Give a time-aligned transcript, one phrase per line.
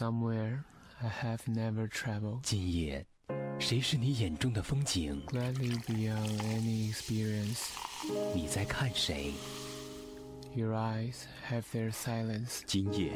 [0.00, 0.64] somewhere
[1.02, 2.40] I have never traveled.
[2.42, 3.06] 今夜，
[3.58, 5.22] 谁是你眼中的风景？
[5.26, 7.68] Gladly beyond any experience,
[8.34, 9.32] 你在看谁？
[10.54, 12.62] your eyes have their silence.
[12.66, 13.12] 今夜，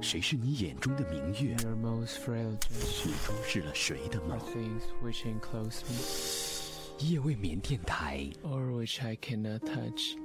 [0.00, 1.56] 谁是你眼中的明月？
[1.62, 4.38] Your most frail gesture 你注视了谁的 are 梦？
[4.52, 10.16] things which enclose me, 夜未眠电台， or which I cannot touch.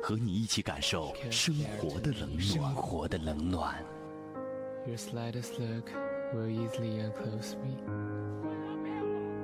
[0.00, 2.40] 和你一起感受生活的冷暖。
[2.40, 3.84] 生活的冷暖。
[4.85, 5.89] Your slightest look
[6.33, 7.77] will easily unclose me,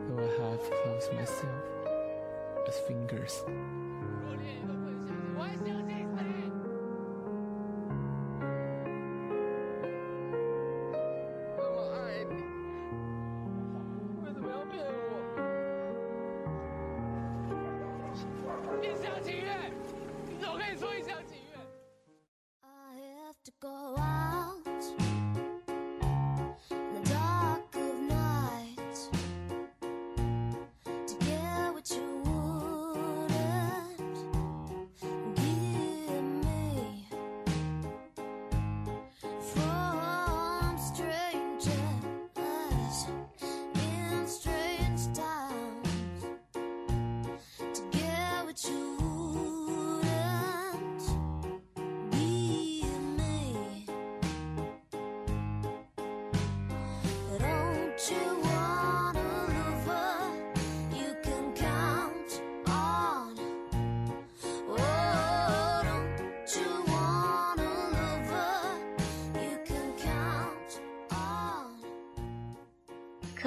[0.10, 1.64] though I have closed myself
[2.68, 3.44] as fingers.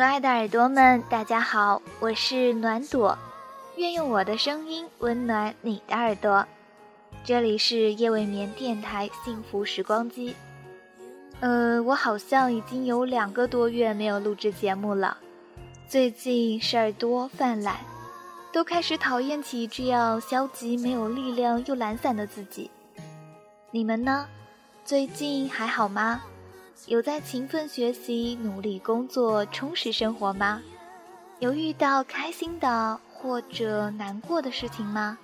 [0.03, 3.17] 可爱的耳朵们，大家好，我是暖朵，
[3.77, 6.45] 愿用我的声音温暖你的耳朵。
[7.23, 10.35] 这里是夜未眠电台幸福时光机。
[11.39, 15.17] 呃，我好像已经有两个多月没有录制节目了，
[15.87, 17.77] 最近事儿多犯懒，
[18.53, 22.69] 都开始讨厌起这样消极、没有力量又懒散的自己。
[23.71, 24.27] 你们呢？
[24.85, 26.21] 最近还好吗？
[26.87, 30.61] 有在勤奋学习、努力工作、充实生活吗？
[31.39, 35.17] 有遇到开心的或者难过的事情吗？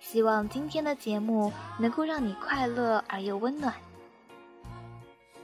[0.00, 3.74] 希望今天的节目能够让你快乐而又温暖。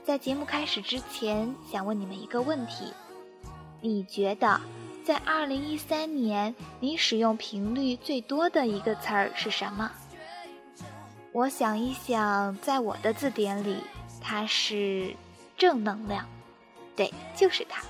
[0.03, 2.91] 在节目开始之前，想问你们一个问题：
[3.81, 4.59] 你觉得
[5.05, 9.91] 在2013年你使用频率最多的一个词儿是什么？
[11.31, 13.77] 我想一想，在我的字典里，
[14.23, 15.13] 它是
[15.57, 16.25] 正能量，
[16.95, 17.83] 对，就是它。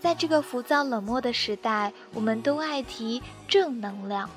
[0.00, 4.28] 在这个浮躁冷漠的时代，我们都爱提正能量。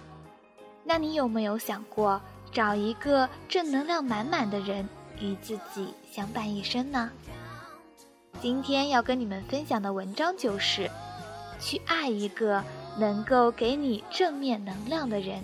[0.83, 4.87] 那你有没有想过，找一个正能量满满的人
[5.19, 7.09] 与自己相伴一生呢？
[8.39, 10.89] 今天要跟你们分享的文章就是，
[11.59, 12.63] 去爱一个
[12.97, 15.43] 能够给你正面能量的人。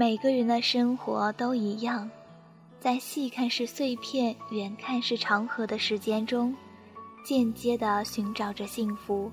[0.00, 2.10] 每个人的生活都一样，
[2.80, 6.56] 在细看是碎片，远看是长河的时间中，
[7.22, 9.30] 间接的寻找着幸福，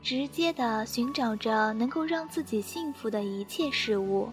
[0.00, 4.30] 直接的寻找着能够让自己幸福的一切事物，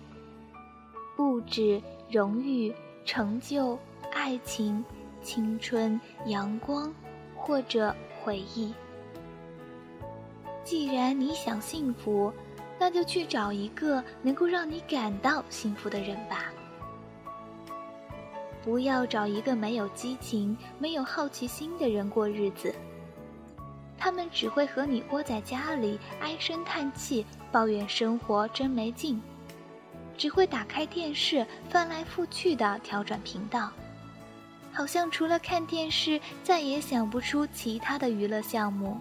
[1.17, 2.73] 物质、荣誉、
[3.03, 3.77] 成就、
[4.13, 4.81] 爱情、
[5.21, 6.95] 青春、阳光，
[7.35, 7.93] 或者
[8.23, 8.73] 回忆。
[10.63, 12.31] 既然你想幸福，
[12.81, 16.45] 那就去找一个能够让你感到幸福的人吧。
[18.63, 22.73] 不要找一个没有激情、没有好奇心的人过日子。
[23.99, 29.21] 他们只会和你窝在家里唉声叹气，抱怨生活真没劲，
[30.17, 33.69] 只会打开电视翻来覆去的调转频道，
[34.73, 38.99] 好像除了看电视再也想不出其他的娱乐项目。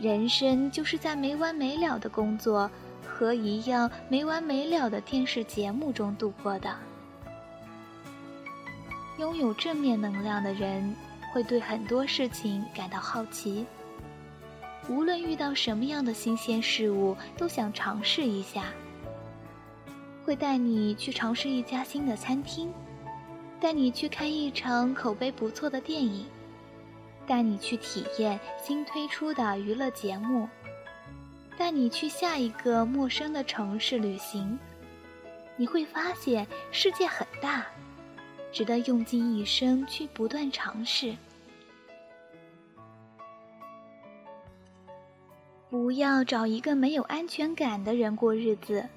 [0.00, 2.70] 人生就是在没完没了的工作
[3.04, 6.72] 和一样没完没了的电视节目中度过的。
[9.18, 10.94] 拥有正面能量的人
[11.32, 13.66] 会对很多事情感到好奇，
[14.88, 18.66] 无论遇到什么样的新鲜事物，都想尝试一下。
[20.24, 22.70] 会带你去尝试一家新的餐厅，
[23.58, 26.24] 带你去看一场口碑不错的电影。
[27.28, 30.48] 带你去体验新推出的娱乐节目，
[31.58, 34.58] 带你去下一个陌生的城市旅行，
[35.56, 37.66] 你会发现世界很大，
[38.50, 41.14] 值得用尽一生去不断尝试。
[45.68, 48.88] 不要找一个没有安全感的人过日子，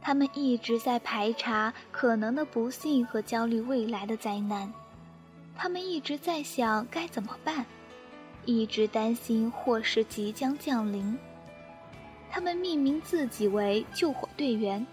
[0.00, 4.72] 他们一直在排查可能的不幸和焦虑未来的灾难。
[5.60, 7.66] 他们一直在想该怎么办，
[8.44, 11.18] 一直担心祸事即将降临。
[12.30, 14.86] 他们命名自己为救火队员，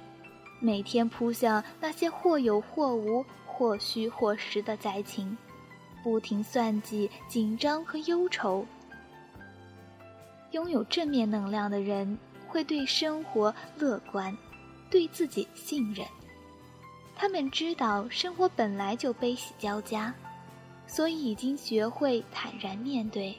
[0.60, 5.38] 每天扑向那些或有或无、或虚或实的灾情，
[6.04, 8.66] 不停算计、紧张和忧愁。
[10.50, 12.18] 拥有正面能量的人
[12.48, 14.36] 会对生活乐观，
[14.90, 16.08] 对自己信任。
[17.16, 20.12] 他们知道生活本来就悲喜交加。
[20.88, 23.36] 所以已经学会坦然面对。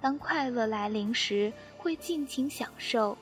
[0.00, 3.16] 当快乐来临时，会尽情享受；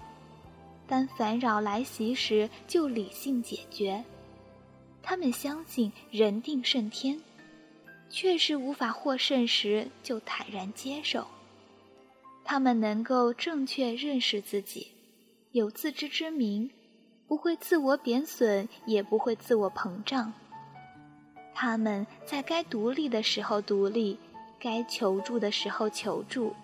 [0.86, 4.04] 当烦扰来袭时，就理性解决。
[5.02, 7.20] 他们相信人定胜天，
[8.10, 11.26] 确实无法获胜时，就坦然接受。
[12.44, 14.88] 他们能够正确认识自己，
[15.52, 16.70] 有自知之明，
[17.26, 20.32] 不会自我贬损，也不会自我膨胀。
[21.58, 24.18] 他们在该独立的时候独立，
[24.60, 26.54] 该求助的时候求助。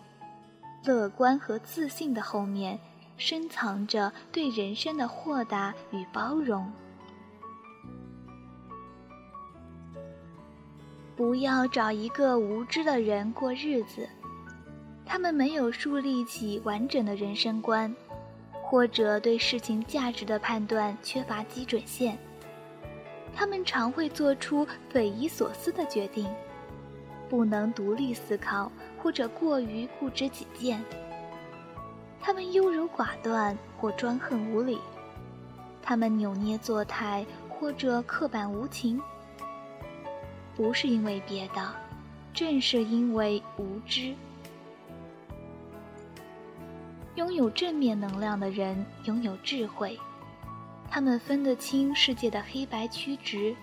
[0.85, 2.79] 乐观和自信的后面，
[3.17, 6.71] 深藏着对人生的豁达与包容。
[11.17, 14.07] 不要找一个无知的人过日子，
[15.07, 17.95] 他们没有树立起完整的人生观，
[18.63, 22.19] 或者对事情价值的判断缺乏基准线。
[23.35, 26.27] 他们常会做出匪夷所思的决定，
[27.29, 30.83] 不能独立思考，或者过于固执己见。
[32.21, 34.79] 他们优柔寡断或专横无理，
[35.83, 39.01] 他们扭捏作态或者刻板无情。
[40.55, 41.75] 不是因为别的，
[42.35, 44.15] 正是因为无知。
[47.15, 49.99] 拥有正面能量的人拥有智慧。
[50.95, 53.57] 他们分得清世界的黑白曲直，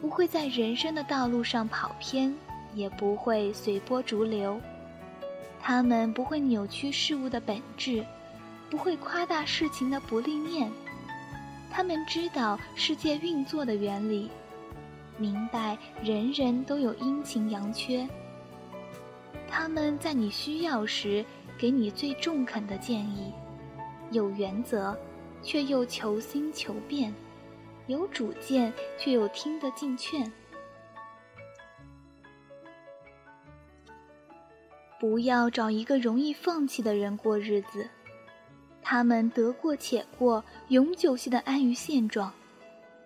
[0.00, 2.34] 不会在人生的道路上跑偏，
[2.74, 4.60] 也不会随波逐流。
[5.62, 8.04] 他们不会扭曲事物的本质，
[8.68, 10.68] 不会夸大事情的不利面。
[11.70, 14.28] 他们知道世界运作的原理，
[15.18, 18.08] 明白人人都有阴晴阳缺。
[19.48, 21.24] 他们在你需要时
[21.56, 23.32] 给你最中肯的建议，
[24.10, 24.98] 有原则。
[25.46, 27.14] 却又求新求变，
[27.86, 30.30] 有主见却又听得进劝。
[34.98, 37.88] 不要找一个容易放弃的人过日子，
[38.82, 42.32] 他们得过且过，永久性的安于现状。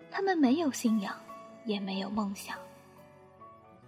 [0.09, 1.15] 他们没有信仰，
[1.63, 2.57] 也没有梦想。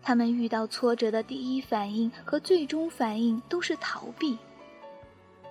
[0.04, 4.38] 他们遇到挫折的第一反应和最终反应都是逃避。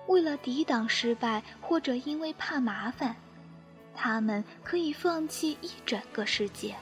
[0.07, 3.15] 为了抵挡失败，或者因为怕麻烦，
[3.95, 6.75] 他们可以放弃一整个世界。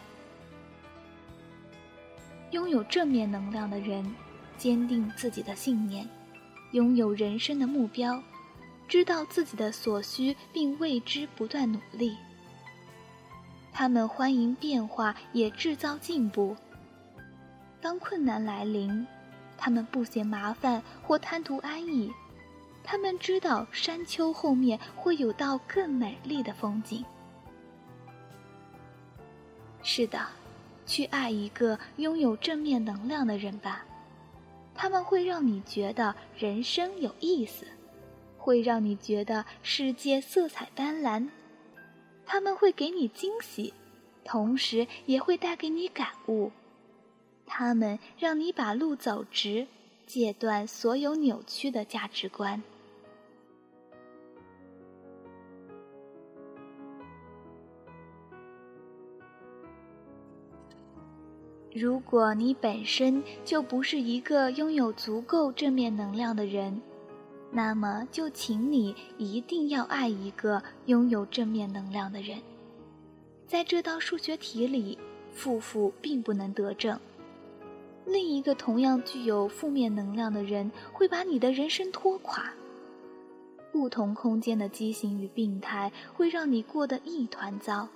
[2.52, 4.14] 拥有正面能量的人，
[4.58, 6.08] 坚定自己的信念，
[6.72, 8.22] 拥有人生的目标，
[8.88, 12.18] 知道自己的所需，并为之不断努力。
[13.72, 16.58] 他们欢迎变化，也制造进步。
[17.80, 19.08] 当困难来临，
[19.58, 22.12] 他们不嫌麻烦或贪图安逸。
[22.84, 27.06] 他们知道山丘后面会有道更美丽的风景。
[29.84, 30.28] 是的，
[30.86, 33.86] 去爱一个拥有正面能量的人吧，
[34.76, 37.66] 他们会让你觉得人生有意思，
[38.38, 41.28] 会让你觉得世界色彩斑斓，
[42.26, 43.74] 他们会给你惊喜，
[44.24, 46.52] 同时也会带给你感悟。
[47.46, 49.68] 他们让你把路走直，
[50.06, 52.62] 戒断所有扭曲的价值观。
[61.74, 66.82] 如果你本身就不是一个拥有足够正面能量的人，
[67.50, 72.40] 那么就请你一定要爱一个拥有正面能量的人。
[73.48, 74.98] 在这道数学题里，
[75.34, 77.00] 负负并不能得正。
[78.06, 82.52] 另一个同样具有负面能量的人会把你的人生拖垮。
[83.72, 87.88] 不同空间的畸形与病态会让你过得一团糟。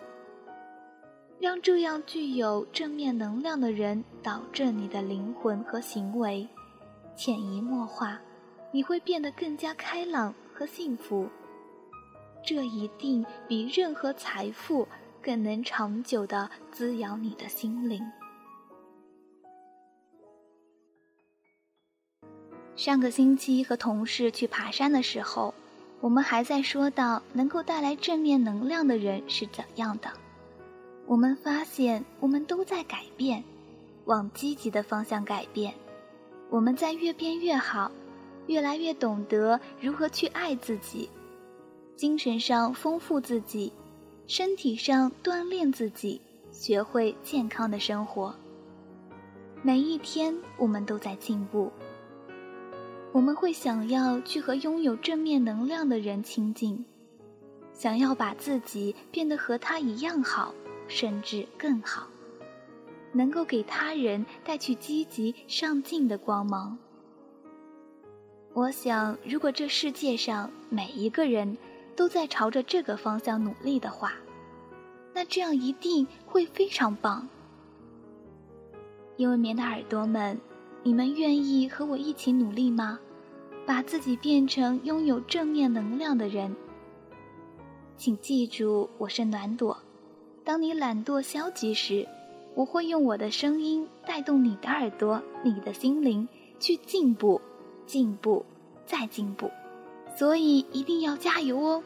[1.39, 6.47] 让这样具有正面能量的人导正你的灵魂和行为，
[7.15, 8.19] 潜移默化，
[8.71, 11.29] 你会变得更加开朗和幸福。
[12.43, 14.87] 这一定比任何财富
[15.21, 18.01] 更能长久的滋养你的心灵。
[22.75, 25.53] 上个星期和同事去爬山的时候，
[26.01, 30.09] 我们还在说到能够带来正面能量的人是怎样的。
[31.07, 33.43] 我们发现，我们都在改变，
[34.05, 35.73] 往积极的方向改变。
[36.49, 37.91] 我们在越变越好，
[38.47, 41.09] 越来越懂得如何去爱自己，
[41.95, 43.71] 精神上丰富自己，
[44.25, 46.19] 身体上锻炼自己，
[46.51, 48.33] 学会健康的生活。
[49.61, 51.71] 每一天，我们都在进步。
[53.11, 56.83] 我们会想要去和拥有正面能量的人亲近，
[57.73, 60.53] 想要把自己变得和他一样好。
[60.87, 62.07] 甚至更好，
[63.11, 66.77] 能够给他人带去积极上进的光芒。
[68.53, 71.57] 我想，如果这世界上每一个人
[71.95, 74.13] 都在朝着这个方向努力的话，
[75.13, 77.27] 那这样一定会非常棒。
[79.17, 80.39] 因为棉的耳朵们，
[80.83, 82.99] 你们愿意和我一起努力吗？
[83.65, 86.55] 把自己变成拥有正面能量的人。
[87.97, 89.84] 请记住，我是暖朵。
[90.45, 92.07] 当你懒惰消极时，
[92.53, 96.25] 我会用我的声音带动你的耳朵、你的心灵
[96.59, 97.41] 去进步、
[97.87, 98.45] 进步、
[98.85, 99.49] 再进步，
[100.15, 101.83] 所以一定要加油哦！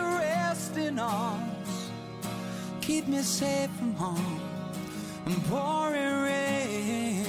[0.00, 1.90] Rest in arms,
[2.80, 4.40] keep me safe from harm
[5.26, 7.26] and pouring rain.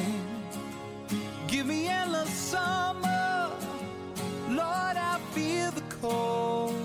[1.48, 3.51] Give me endless summer,
[4.50, 6.75] Lord, I feel the cold.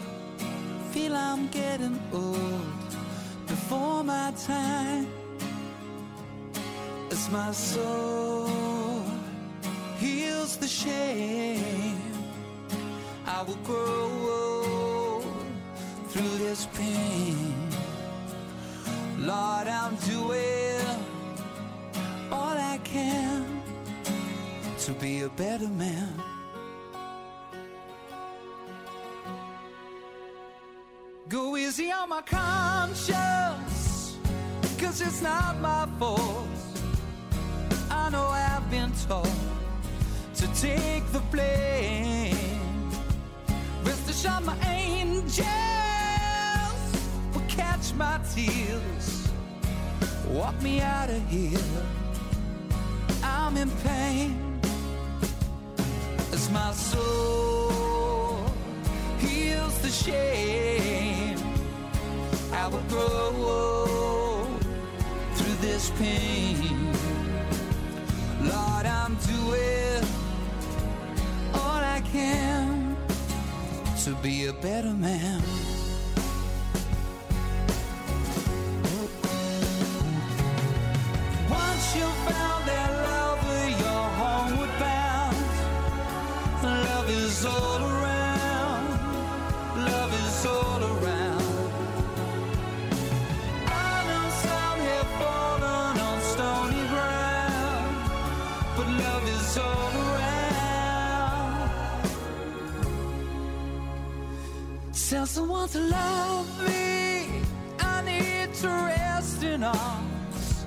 [0.90, 2.88] Feel I'm getting old
[3.47, 5.06] before my time.
[7.11, 8.18] It's my soul
[24.88, 26.14] to be a better man.
[31.28, 34.16] Go easy on my conscience,
[34.78, 36.49] cause it's not my fault.
[37.90, 39.28] I know I've been told
[40.37, 42.90] to take the blame.
[43.85, 45.45] Rest assured, my angels
[47.35, 49.28] will catch my tears,
[50.28, 51.59] walk me out of here.
[53.23, 54.48] I'm in pain
[56.50, 58.45] my soul
[59.19, 61.38] heals the shame.
[62.52, 64.47] I will grow
[65.35, 66.93] through this pain.
[68.43, 70.05] Lord, I'm doing
[71.55, 72.97] all I can
[74.05, 75.43] to be a better man.
[81.50, 82.58] Once you found
[87.38, 88.88] is all around.
[89.90, 91.71] Love is all around.
[93.66, 97.95] I know some have fallen on stony ground,
[98.76, 101.71] but love is all around.
[105.09, 107.42] Tell someone to love me.
[107.78, 110.66] I need to rest in arms.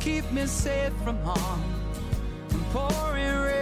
[0.00, 1.62] Keep me safe from harm.
[2.48, 3.61] From pouring rain.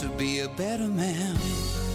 [0.00, 1.85] to be a better man.